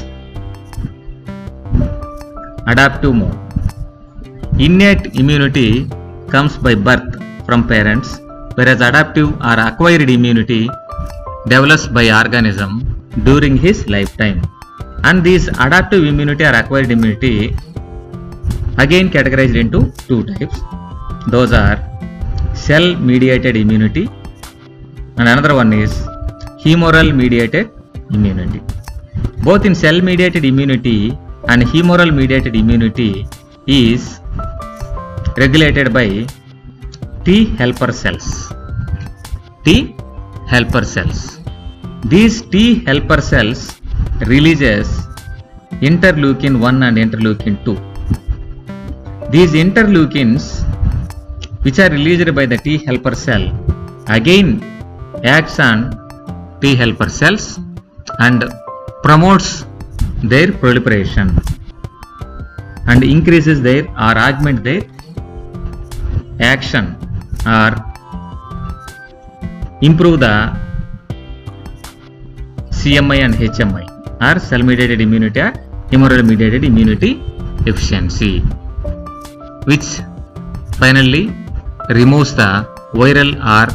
adaptive 2.66 3.14
mode. 3.14 3.38
Innate 4.59 5.07
immunity 5.20 5.88
comes 6.29 6.57
by 6.57 6.74
birth 6.74 7.11
from 7.46 7.66
parents 7.66 8.20
whereas 8.57 8.81
adaptive 8.81 9.31
or 9.48 9.57
acquired 9.68 10.09
immunity 10.16 10.62
develops 11.53 11.87
by 11.87 12.05
organism 12.20 12.70
during 13.29 13.57
his 13.57 13.87
lifetime 13.88 14.40
and 15.05 15.22
these 15.22 15.48
adaptive 15.66 16.05
immunity 16.05 16.44
or 16.44 16.55
acquired 16.61 16.90
immunity 16.90 17.55
again 18.85 19.09
categorized 19.16 19.59
into 19.64 19.81
two 20.09 20.20
types 20.31 20.61
those 21.35 21.53
are 21.53 21.79
cell 22.66 22.87
mediated 23.11 23.57
immunity 23.57 24.05
and 25.18 25.29
another 25.33 25.55
one 25.55 25.72
is 25.72 25.92
humoral 26.64 27.14
mediated 27.14 27.70
immunity. 28.11 28.61
Both 29.42 29.64
in 29.64 29.74
cell 29.74 30.00
mediated 30.00 30.44
immunity 30.44 31.16
and 31.48 31.62
humoral 31.72 32.11
mediated 32.18 32.54
immunity 32.57 33.26
is 33.66 34.20
regulated 35.37 35.92
by 35.92 36.26
T 37.24 37.46
helper 37.61 37.90
cells. 37.92 38.26
T 39.64 39.96
helper 40.46 40.85
cells. 40.85 41.40
These 42.12 42.42
T 42.52 42.85
helper 42.87 43.20
cells 43.20 43.80
releases 44.33 44.88
interleukin 45.90 46.61
1 46.61 46.83
and 46.88 46.96
interleukin 47.04 47.57
2. 47.64 47.76
These 49.35 49.54
interleukins 49.64 50.44
which 51.64 51.78
are 51.78 51.90
released 51.90 52.33
by 52.35 52.46
the 52.46 52.59
T 52.59 52.78
helper 52.87 53.14
cell 53.26 53.44
again 54.18 54.48
acts 55.37 55.59
on 55.68 55.78
T 56.61 56.74
helper 56.83 57.09
cells 57.09 57.59
and 58.26 58.44
promotes 59.02 59.64
their 60.22 60.53
proliferation 60.53 61.38
and 62.87 63.03
increases 63.03 63.61
their 63.62 63.85
or 64.07 64.14
augment 64.27 64.62
their 64.64 64.83
action 66.40 66.96
or 67.46 67.70
improve 69.83 70.20
the 70.20 70.35
CMI 72.70 73.18
and 73.24 73.35
HMI 73.35 73.85
or 74.27 74.38
cell 74.38 74.62
mediated 74.62 75.00
immunity 75.00 75.40
or 75.40 75.53
humoral 75.90 76.24
mediated 76.27 76.64
immunity 76.64 77.22
efficiency 77.66 78.40
which 79.70 79.87
finally 80.79 81.24
removes 81.90 82.35
the 82.35 82.50
viral 82.92 83.33
or 83.55 83.66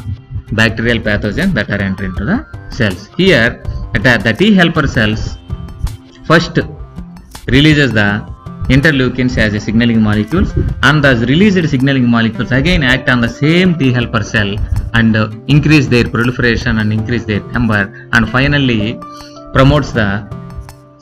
bacterial 0.54 1.00
pathogen 1.00 1.54
that 1.54 1.70
are 1.70 1.82
entering 1.82 2.12
into 2.12 2.26
the 2.26 2.38
cells. 2.70 3.10
Here 3.18 3.62
the, 3.94 4.20
the 4.24 4.34
T 4.34 4.54
helper 4.54 4.88
cells 4.88 5.39
first 6.30 6.58
releases 7.56 7.92
the 8.00 8.10
interleukins 8.76 9.36
as 9.44 9.54
a 9.60 9.62
signaling 9.68 10.02
molecules 10.08 10.50
and 10.88 11.04
those 11.06 11.22
released 11.32 11.70
signaling 11.74 12.08
molecules 12.16 12.52
again 12.60 12.84
act 12.94 13.08
on 13.14 13.20
the 13.26 13.32
same 13.42 13.70
T 13.80 13.92
helper 13.98 14.24
cell 14.34 14.52
and 14.94 15.16
uh, 15.16 15.30
increase 15.54 15.88
their 15.94 16.08
proliferation 16.16 16.74
and 16.82 16.94
increase 16.98 17.26
their 17.32 17.44
number 17.56 17.82
and 18.14 18.30
finally 18.36 18.82
promotes 19.56 19.92
the 20.00 20.10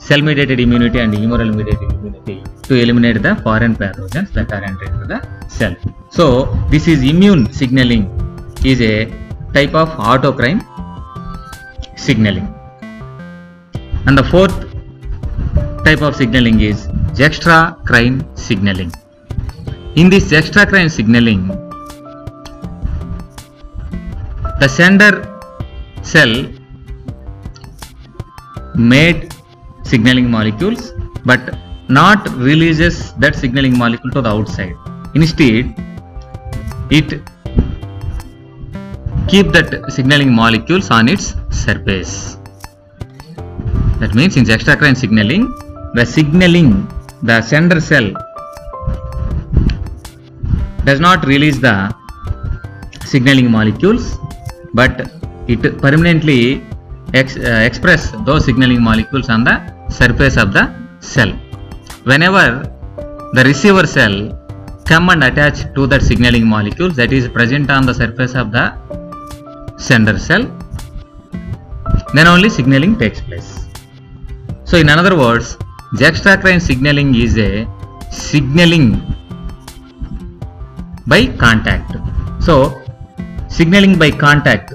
cell 0.06 0.22
mediated 0.28 0.60
immunity 0.66 0.98
and 1.04 1.12
humoral 1.12 1.50
mediated 1.58 1.90
immunity 1.96 2.36
to 2.68 2.74
eliminate 2.84 3.20
the 3.26 3.34
foreign 3.46 3.74
pathogens 3.82 4.30
that 4.36 4.50
are 4.56 4.62
entering 4.70 4.94
into 4.94 5.08
the 5.12 5.20
cell. 5.58 5.74
So 6.10 6.24
this 6.72 6.86
is 6.92 7.02
immune 7.02 7.42
signaling 7.60 8.04
is 8.64 8.80
a 8.80 8.96
type 9.56 9.74
of 9.82 9.90
autocrine 10.10 10.62
signaling. 12.06 12.48
And 14.06 14.16
the 14.16 14.24
fourth 14.32 14.56
type 15.88 16.02
of 16.06 16.14
signaling 16.20 16.58
is 16.68 16.80
juxtacrine 17.18 18.16
signaling. 18.46 18.90
In 20.00 20.10
this 20.14 20.24
juxtacrine 20.32 20.90
signaling, 20.96 21.42
the 24.62 24.68
sender 24.78 25.12
cell 26.02 26.34
made 28.92 29.20
signaling 29.92 30.30
molecules 30.30 30.92
but 31.24 31.54
not 31.88 32.28
releases 32.48 32.96
that 33.24 33.34
signaling 33.34 33.78
molecule 33.82 34.12
to 34.16 34.22
the 34.26 34.28
outside. 34.28 34.74
Instead, 35.14 35.74
it 36.90 37.08
keep 39.32 39.46
that 39.56 39.70
signaling 39.96 40.32
molecules 40.42 40.90
on 40.90 41.08
its 41.08 41.34
surface. 41.50 42.12
That 44.02 44.14
means 44.14 44.36
in 44.36 44.44
juxtacrine 44.44 44.96
signaling, 45.04 45.46
the 45.94 46.04
signaling, 46.04 46.86
the 47.22 47.40
sender 47.42 47.80
cell 47.80 48.12
does 50.84 51.00
not 51.00 51.26
release 51.26 51.58
the 51.58 51.76
signaling 53.04 53.50
molecules, 53.50 54.18
but 54.74 55.10
it 55.46 55.62
permanently 55.78 56.62
ex, 57.14 57.36
uh, 57.36 57.62
express 57.68 58.10
those 58.26 58.44
signaling 58.44 58.82
molecules 58.82 59.28
on 59.30 59.44
the 59.44 59.56
surface 59.88 60.36
of 60.36 60.52
the 60.52 60.64
cell. 61.00 61.32
Whenever 62.04 62.46
the 63.32 63.44
receiver 63.44 63.86
cell 63.86 64.16
come 64.84 65.08
and 65.10 65.24
attach 65.24 65.58
to 65.74 65.86
that 65.86 66.02
signaling 66.02 66.46
molecule 66.46 66.90
that 66.90 67.12
is 67.12 67.28
present 67.28 67.70
on 67.70 67.84
the 67.86 67.94
surface 67.94 68.34
of 68.34 68.52
the 68.52 68.66
sender 69.78 70.18
cell, 70.18 70.44
then 72.14 72.26
only 72.26 72.48
signaling 72.48 72.98
takes 72.98 73.20
place. 73.20 73.66
So 74.64 74.76
in 74.76 74.88
other 74.88 75.16
words, 75.16 75.56
juxtacrine 75.94 76.60
signaling 76.60 77.14
is 77.14 77.38
a 77.38 77.66
signaling 78.10 79.00
by 81.06 81.26
contact. 81.38 81.96
So 82.40 82.82
signaling 83.48 83.98
by 83.98 84.10
contact 84.10 84.74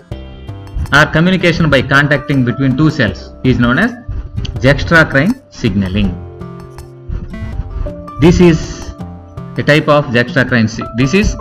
or 0.92 1.06
communication 1.06 1.70
by 1.70 1.84
contacting 1.84 2.44
between 2.44 2.76
two 2.76 2.90
cells 2.90 3.30
is 3.44 3.60
known 3.60 3.78
as 3.78 3.92
juxtacrine 4.60 5.40
signaling. 5.54 6.10
This 8.20 8.40
is 8.40 8.90
a 9.58 9.64
type 9.64 9.88
of 9.88 10.06
juxtacrine. 10.06 10.68
This 10.98 11.14
is 11.14 11.36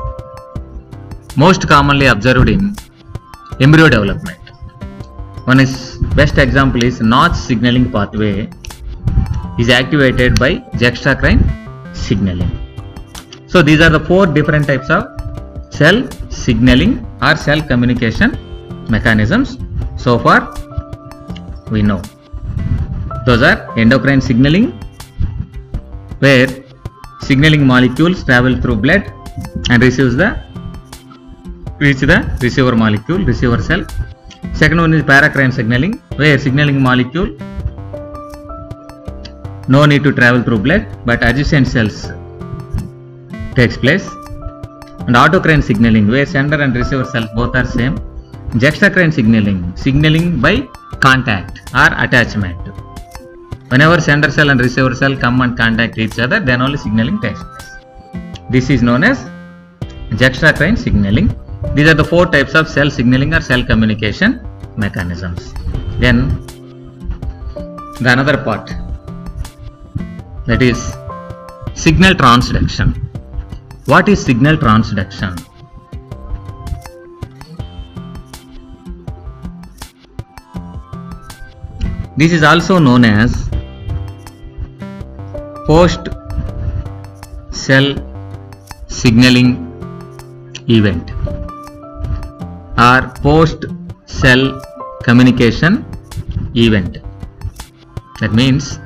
most 1.37 1.67
commonly 1.67 2.07
observed 2.07 2.51
in 2.51 2.75
embryo 3.61 3.89
development. 3.89 4.39
One 5.47 5.61
is 5.61 5.97
best 6.15 6.37
example 6.37 6.85
is 6.85 7.01
Notch 7.01 7.35
signaling 7.35 7.91
pathway 7.91 8.51
is 9.59 9.69
activated 9.69 10.39
by 10.39 10.57
juxtacrine 10.83 11.43
signaling. 11.95 12.51
So 13.47 13.63
these 13.63 13.81
are 13.81 13.91
the 13.91 14.01
four 14.01 14.27
different 14.27 14.67
types 14.67 14.89
of 14.91 15.05
cell 15.71 16.09
signaling 16.31 17.07
or 17.21 17.37
cell 17.37 17.61
communication 17.63 18.37
mechanisms. 18.89 19.59
So 19.97 20.19
far 20.19 20.55
we 21.71 21.83
know. 21.83 22.01
Those 23.27 23.43
are 23.43 23.79
endocrine 23.79 24.21
signaling 24.21 24.73
where 26.21 26.49
signaling 27.21 27.67
molecules 27.67 28.25
travel 28.25 28.61
through 28.61 28.77
blood 28.77 29.13
and 29.71 29.83
receives 29.83 30.17
the 30.17 30.39
reach 31.79 32.01
the 32.11 32.19
receiver 32.41 32.75
molecule, 32.77 33.25
receiver 33.25 33.61
cell. 33.61 33.85
Second 34.55 34.81
one 34.81 34.95
is 34.95 35.03
paracrine 35.03 35.53
signaling, 35.53 35.95
where 36.17 36.39
signaling 36.39 36.81
molecule 36.81 37.37
no 39.69 39.87
need 39.87 40.03
to 40.05 40.13
travel 40.13 40.43
through 40.43 40.59
blood, 40.59 40.87
but 41.05 41.23
adjacent 41.23 41.67
cells 41.69 42.11
takes 43.55 43.77
place. 43.77 44.07
And 45.07 45.17
autocrine 45.17 45.63
signaling, 45.63 46.09
where 46.09 46.27
sender 46.27 46.61
and 46.61 46.75
receiver 46.75 47.05
cells 47.05 47.29
both 47.35 47.55
are 47.57 47.65
same. 47.65 47.97
Juxtacrine 48.63 49.13
signaling, 49.13 49.75
signaling 49.77 50.41
by 50.41 50.69
contact 51.01 51.61
or 51.75 51.89
attachment. 52.05 52.59
Whenever 53.69 54.01
sender 54.01 54.31
cell 54.31 54.51
and 54.51 54.61
receiver 54.61 54.95
cell 54.95 55.17
come 55.17 55.41
and 55.41 55.57
contact 55.57 55.97
each 55.99 56.19
other, 56.19 56.39
then 56.39 56.61
only 56.61 56.77
signaling 56.77 57.21
takes 57.21 57.43
place. 57.43 57.71
This 58.51 58.69
is 58.69 58.83
known 58.83 59.03
as 59.05 59.25
juxtacrine 60.21 60.77
signaling. 60.77 61.35
These 61.75 61.89
are 61.89 61.95
the 61.95 62.05
four 62.05 62.27
types 62.27 62.55
of 62.55 62.69
cell 62.69 62.91
signaling 62.91 63.33
or 63.33 63.41
cell 63.41 63.65
communication 63.65 64.47
mechanisms. 64.77 65.55
Then 65.99 66.45
the 68.01 68.13
another 68.13 68.37
part 68.37 68.71
that 70.47 70.63
is 70.63 70.79
signal 71.75 72.15
transduction. 72.15 72.89
What 73.87 74.09
is 74.09 74.25
signal 74.25 74.57
transduction? 74.57 75.39
This 82.17 82.33
is 82.33 82.43
also 82.43 82.79
known 82.79 83.05
as 83.05 83.49
post 85.67 86.09
cell 87.51 87.89
signaling 88.87 89.51
event 90.69 91.11
or 92.79 93.01
post 93.23 93.65
cell 94.07 94.61
communication 95.05 95.85
event. 96.55 96.99
That 98.21 98.33
means 98.33 98.79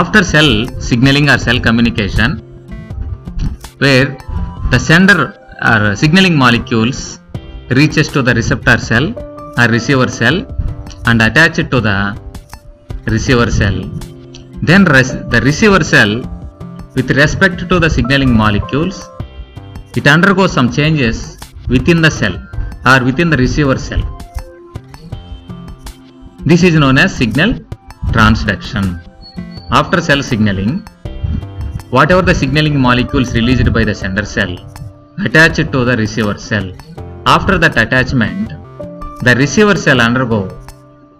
after 0.00 0.22
cell 0.32 0.50
signaling 0.88 1.28
or 1.32 1.38
cell 1.38 1.58
communication, 1.66 2.30
where 3.78 4.08
the 4.72 4.78
sender 4.78 5.18
or 5.70 5.94
signaling 6.02 6.36
molecules 6.44 7.20
reaches 7.78 8.08
to 8.08 8.22
the 8.22 8.34
receptor 8.34 8.78
cell 8.78 9.06
or 9.60 9.66
receiver 9.76 10.08
cell 10.08 10.36
and 11.06 11.22
attach 11.22 11.58
it 11.58 11.70
to 11.70 11.80
the 11.80 11.98
receiver 13.06 13.50
cell. 13.50 13.76
Then 14.62 14.84
the 14.84 15.40
receiver 15.44 15.82
cell 15.84 16.12
with 16.96 17.10
respect 17.10 17.68
to 17.68 17.78
the 17.78 17.90
signaling 17.90 18.32
molecules 18.32 19.08
it 19.96 20.06
undergoes 20.06 20.52
some 20.52 20.70
changes 20.72 21.38
within 21.68 22.00
the 22.00 22.10
cell 22.10 22.34
or 22.86 23.04
within 23.04 23.30
the 23.30 23.36
receiver 23.36 23.78
cell 23.78 24.02
This 26.46 26.62
is 26.62 26.74
known 26.74 26.98
as 26.98 27.16
signal 27.16 27.54
transduction. 28.12 29.03
After 29.70 30.00
cell 30.00 30.22
signaling, 30.22 30.86
whatever 31.90 32.22
the 32.22 32.34
signaling 32.34 32.78
molecules 32.78 33.34
released 33.34 33.72
by 33.72 33.84
the 33.84 33.94
sender 33.94 34.24
cell 34.24 34.52
attach 35.24 35.56
to 35.56 35.84
the 35.84 35.96
receiver 35.96 36.38
cell. 36.38 36.70
After 37.26 37.56
that 37.56 37.78
attachment, 37.78 38.50
the 39.22 39.34
receiver 39.36 39.74
cell 39.74 40.00
undergo 40.00 40.40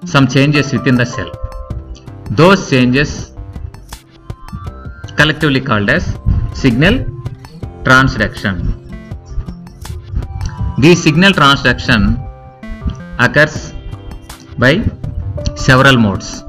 some 0.05 0.29
changes 0.29 0.73
within 0.73 0.95
the 0.95 1.07
cell. 1.07 1.31
Those 2.31 2.69
changes 2.69 3.33
collectively 5.17 5.61
called 5.61 5.89
as 5.89 6.05
signal 6.53 7.07
transduction. 7.85 8.57
This 10.77 11.03
signal 11.03 11.33
transduction 11.33 12.21
occurs 13.19 13.73
by 14.59 14.85
several 15.57 15.97
modes. 15.97 16.44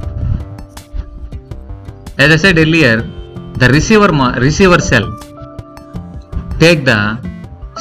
As 2.17 2.31
I 2.31 2.37
said 2.37 2.57
earlier, 2.57 3.01
the 3.61 3.67
receiver 3.75 4.09
receiver 4.39 4.79
cell 4.79 5.05
take 6.61 6.85
the 6.85 6.99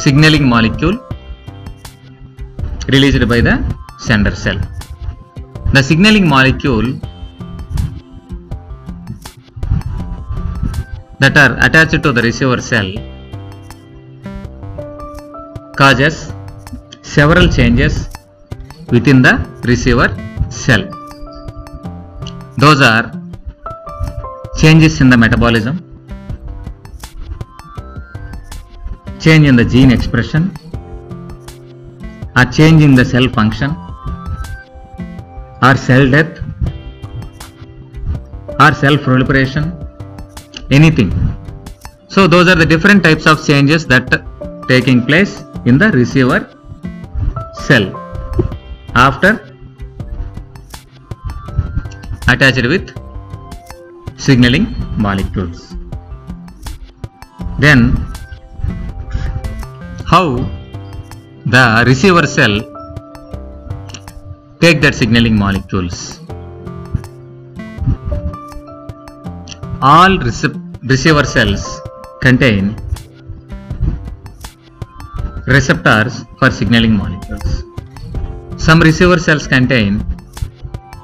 signaling 0.05 0.49
molecule 0.49 0.97
released 2.88 3.29
by 3.29 3.40
the 3.40 3.55
sender 4.07 4.35
cell. 4.35 4.59
The 5.73 5.83
signaling 5.85 6.27
molecule 6.29 6.99
that 11.20 11.37
are 11.37 11.53
attached 11.66 12.03
to 12.03 12.11
the 12.11 12.23
receiver 12.23 12.61
cell 12.61 12.90
causes 15.77 16.33
several 17.03 17.47
changes 17.49 18.09
within 18.90 19.23
the 19.23 19.35
receiver 19.62 20.09
cell. 20.51 20.85
Those 22.59 22.83
are 22.83 23.23
changes 24.64 24.94
in 25.03 25.11
the 25.12 25.16
metabolism, 25.22 25.74
change 29.24 29.46
in 29.50 29.57
the 29.61 29.64
gene 29.72 29.90
expression, 29.96 30.44
or 32.35 32.44
change 32.59 32.83
in 32.87 32.94
the 32.94 33.05
cell 33.05 33.29
function, 33.37 33.77
or 35.66 35.74
cell 35.77 36.11
death, 36.14 36.33
or 38.59 38.72
cell 38.72 38.96
proliferation, 38.96 39.64
anything. 40.70 41.12
So 42.09 42.27
those 42.27 42.48
are 42.48 42.59
the 42.64 42.68
different 42.74 43.05
types 43.05 43.27
of 43.27 43.46
changes 43.46 43.87
that 43.88 44.11
taking 44.66 45.05
place 45.05 45.42
in 45.66 45.77
the 45.77 45.90
receiver 46.00 46.40
cell. 47.68 47.87
After 48.94 49.33
attached 52.29 52.66
with 52.74 53.04
signaling 54.16 54.74
molecules. 54.96 55.74
Then 57.59 57.96
how 60.07 60.37
the 61.46 61.85
receiver 61.87 62.27
cell 62.27 62.55
take 64.61 64.81
that 64.81 64.94
signaling 64.94 65.37
molecules. 65.38 66.20
All 69.83 70.18
receiver 70.83 71.24
cells 71.24 71.81
contain 72.22 72.77
receptors 75.46 76.24
for 76.38 76.50
signaling 76.50 76.96
molecules. 76.96 77.64
Some 78.57 78.81
receiver 78.81 79.18
cells 79.18 79.46
contain 79.46 80.03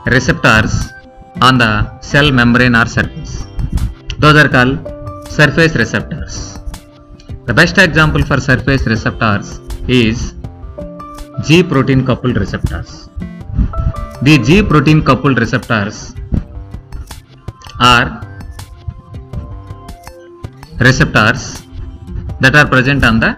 receptors 0.07 0.73
on 1.43 1.59
the 1.59 1.73
cell 2.01 2.31
membrane 2.31 2.75
or 2.75 2.87
surface. 2.87 3.47
Those 4.19 4.37
are 4.37 4.49
called 4.49 4.79
surface 5.29 5.75
receptors. 5.75 6.59
The 7.47 7.55
best 7.55 7.79
example 7.79 8.23
for 8.25 8.39
surface 8.41 8.87
receptors 8.87 9.61
is 9.89 10.35
G 11.47 11.63
protein 11.63 12.05
coupled 12.05 12.37
receptors. 12.37 13.09
The 14.23 14.39
G 14.47 14.63
protein 14.63 15.03
coupled 15.03 15.39
receptors 15.39 16.15
are 17.81 18.21
receptors 20.79 21.63
that 22.41 22.55
are 22.55 22.69
present 22.69 23.05
on 23.05 23.21
the 23.21 23.33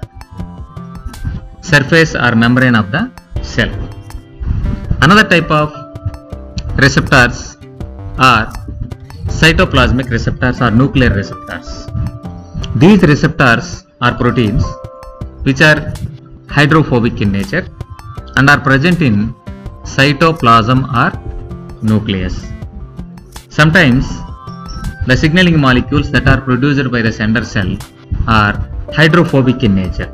surface 1.60 2.14
or 2.14 2.34
membrane 2.34 2.74
of 2.74 2.90
the 2.90 3.10
cell. 3.42 3.72
Another 5.00 5.28
type 5.28 5.50
of 5.50 5.72
receptors 6.76 7.51
are 8.18 8.53
cytoplasmic 9.27 10.11
receptors 10.11 10.61
or 10.61 10.70
nuclear 10.70 11.11
receptors. 11.11 11.87
These 12.77 13.03
receptors 13.03 13.87
are 14.01 14.14
proteins 14.14 14.64
which 15.42 15.61
are 15.61 15.92
hydrophobic 16.48 17.20
in 17.20 17.33
nature 17.33 17.66
and 18.37 18.48
are 18.48 18.61
present 18.61 19.03
in 19.03 19.35
cytoplasm 19.83 20.81
or 21.03 21.11
nucleus. 21.83 22.46
Sometimes 23.48 24.07
the 25.07 25.16
signaling 25.16 25.61
molecules 25.61 26.11
that 26.12 26.29
are 26.29 26.40
produced 26.40 26.90
by 26.90 27.03
the 27.03 27.12
sender 27.12 27.44
cell 27.44 27.77
are 28.29 28.55
hydrophobic 28.94 29.62
in 29.62 29.75
nature. 29.75 30.11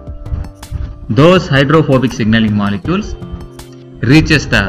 Those 1.11 1.47
hydrophobic 1.49 2.13
signaling 2.13 2.55
molecules 2.57 3.15
reaches 4.03 4.49
the 4.49 4.65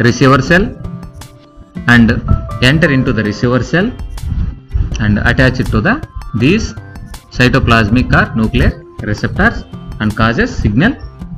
receiver 0.00 0.42
cell 0.42 0.64
and 1.88 2.10
enter 2.62 2.90
into 2.90 3.12
the 3.12 3.22
receiver 3.22 3.62
cell 3.62 3.90
and 5.00 5.18
attach 5.30 5.60
it 5.60 5.66
to 5.74 5.80
the 5.80 5.94
these 6.42 6.72
cytoplasmic 7.36 8.08
or 8.18 8.34
nuclear 8.34 8.70
receptors 9.02 9.64
and 10.00 10.16
causes 10.16 10.54
signal 10.54 10.92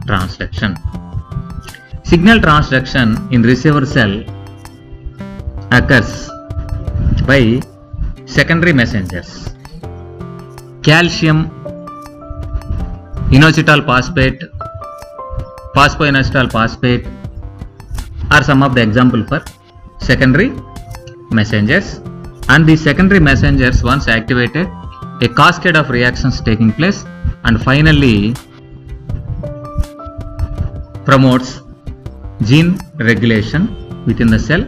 transduction. 0.09 0.77
Signal 2.05 2.39
transduction 2.39 3.33
in 3.33 3.43
receiver 3.43 3.85
cell 3.85 4.13
occurs 5.73 6.31
by 7.27 7.61
secondary 8.25 8.73
messengers. 8.73 9.51
Calcium 10.83 11.51
inositol 13.31 13.85
phosphate, 13.85 14.43
phosphoinositol 15.75 16.51
phosphate 16.53 17.07
are 18.31 18.45
some 18.45 18.63
of 18.63 18.75
the 18.75 18.83
example 18.83 19.25
for 19.27 19.43
secondary 20.01 20.53
messengers 21.31 22.01
and 22.49 22.67
these 22.67 22.83
secondary 22.83 23.21
messengers 23.21 23.83
once 23.83 24.09
activated 24.09 24.69
a 25.23 25.29
cascade 25.29 25.77
of 25.77 25.91
reactions 25.91 26.41
taking 26.41 26.73
place 26.73 27.05
and 27.45 27.63
finally 27.63 28.35
promotes 31.05 31.61
gene 32.43 32.79
regulation 32.99 33.63
within 34.07 34.29
the 34.29 34.39
cell 34.39 34.63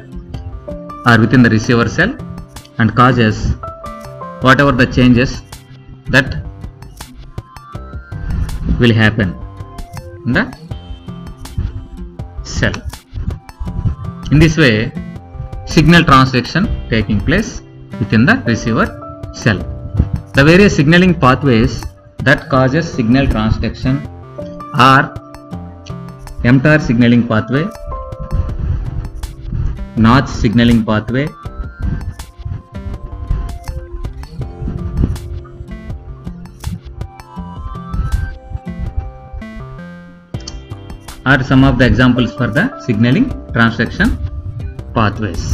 or 1.07 1.19
within 1.19 1.43
the 1.43 1.51
receiver 1.51 1.89
cell 1.89 2.13
and 2.79 2.95
causes 2.95 3.55
whatever 4.41 4.73
the 4.73 4.87
changes 4.87 5.43
that 6.15 6.43
will 8.81 8.95
happen 8.95 9.35
in 10.27 10.33
the 10.33 10.45
cell. 12.45 12.73
In 14.31 14.39
this 14.39 14.57
way, 14.57 14.93
signal 15.79 16.03
transduction 16.11 16.65
taking 16.93 17.19
place 17.27 17.51
within 18.01 18.25
the 18.29 18.35
receiver 18.47 18.87
cell. 19.33 19.59
The 20.35 20.43
various 20.49 20.75
signaling 20.75 21.15
pathways 21.25 21.85
that 22.29 22.49
causes 22.53 22.93
signal 22.93 23.27
transduction 23.35 23.95
are 24.75 25.05
mTOR 26.53 26.81
signaling 26.81 27.29
pathway, 27.29 27.65
Notch 29.97 30.29
signaling 30.29 30.85
pathway, 30.85 31.29
are 41.25 41.43
some 41.45 41.63
of 41.63 41.79
the 41.79 41.87
examples 41.87 42.35
for 42.35 42.49
the 42.49 42.67
signaling 42.81 43.29
transduction 43.59 44.28
pathways. 44.99 45.45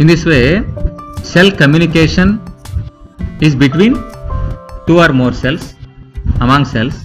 In 0.00 0.06
this 0.12 0.24
way, 0.32 0.46
cell 1.32 1.50
communication 1.62 2.28
is 3.46 3.54
between 3.64 3.94
two 4.86 4.98
or 5.04 5.10
more 5.20 5.32
cells 5.42 5.64
among 6.40 6.64
cells, 6.74 6.96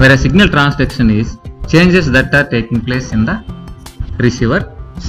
whereas 0.00 0.20
signal 0.26 0.48
transduction 0.56 1.08
is 1.20 1.28
changes 1.74 2.06
that 2.16 2.34
are 2.38 2.46
taking 2.56 2.80
place 2.88 3.08
in 3.16 3.24
the 3.28 3.36
receiver 4.26 4.60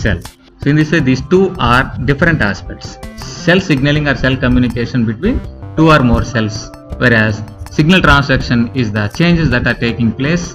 cell. 0.02 0.19
So, 0.62 0.69
in 0.71 0.75
this 0.75 0.91
way, 0.93 1.02
these 1.10 1.21
two 1.34 1.43
are 1.71 1.84
different 2.10 2.41
aspects. 2.41 2.97
Cell 3.43 3.62
signaling 3.69 4.08
or 4.12 4.15
cell 4.23 4.36
communication 4.45 5.06
between 5.12 5.38
two 5.78 5.88
or 5.95 5.99
more 6.12 6.23
cells, 6.34 6.58
whereas 7.04 7.36
signal 7.78 8.02
transduction 8.08 8.60
is 8.82 8.91
the 8.97 9.06
changes 9.19 9.49
that 9.54 9.65
are 9.71 9.80
taking 9.86 10.12
place 10.21 10.45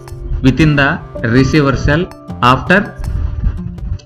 within 0.47 0.77
the 0.81 0.91
receiver 1.37 1.75
cell 1.87 2.03
after 2.53 2.79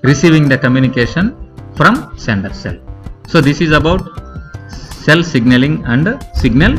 receiving 0.03 0.47
the 0.49 0.57
communication 0.57 1.35
from 1.75 2.17
sender 2.17 2.53
cell. 2.53 2.77
So 3.27 3.41
this 3.41 3.61
is 3.61 3.71
about 3.71 4.01
cell 4.69 5.23
signaling 5.23 5.83
and 5.85 6.21
signal 6.35 6.77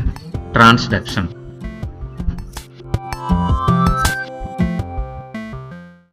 transduction. 0.53 1.40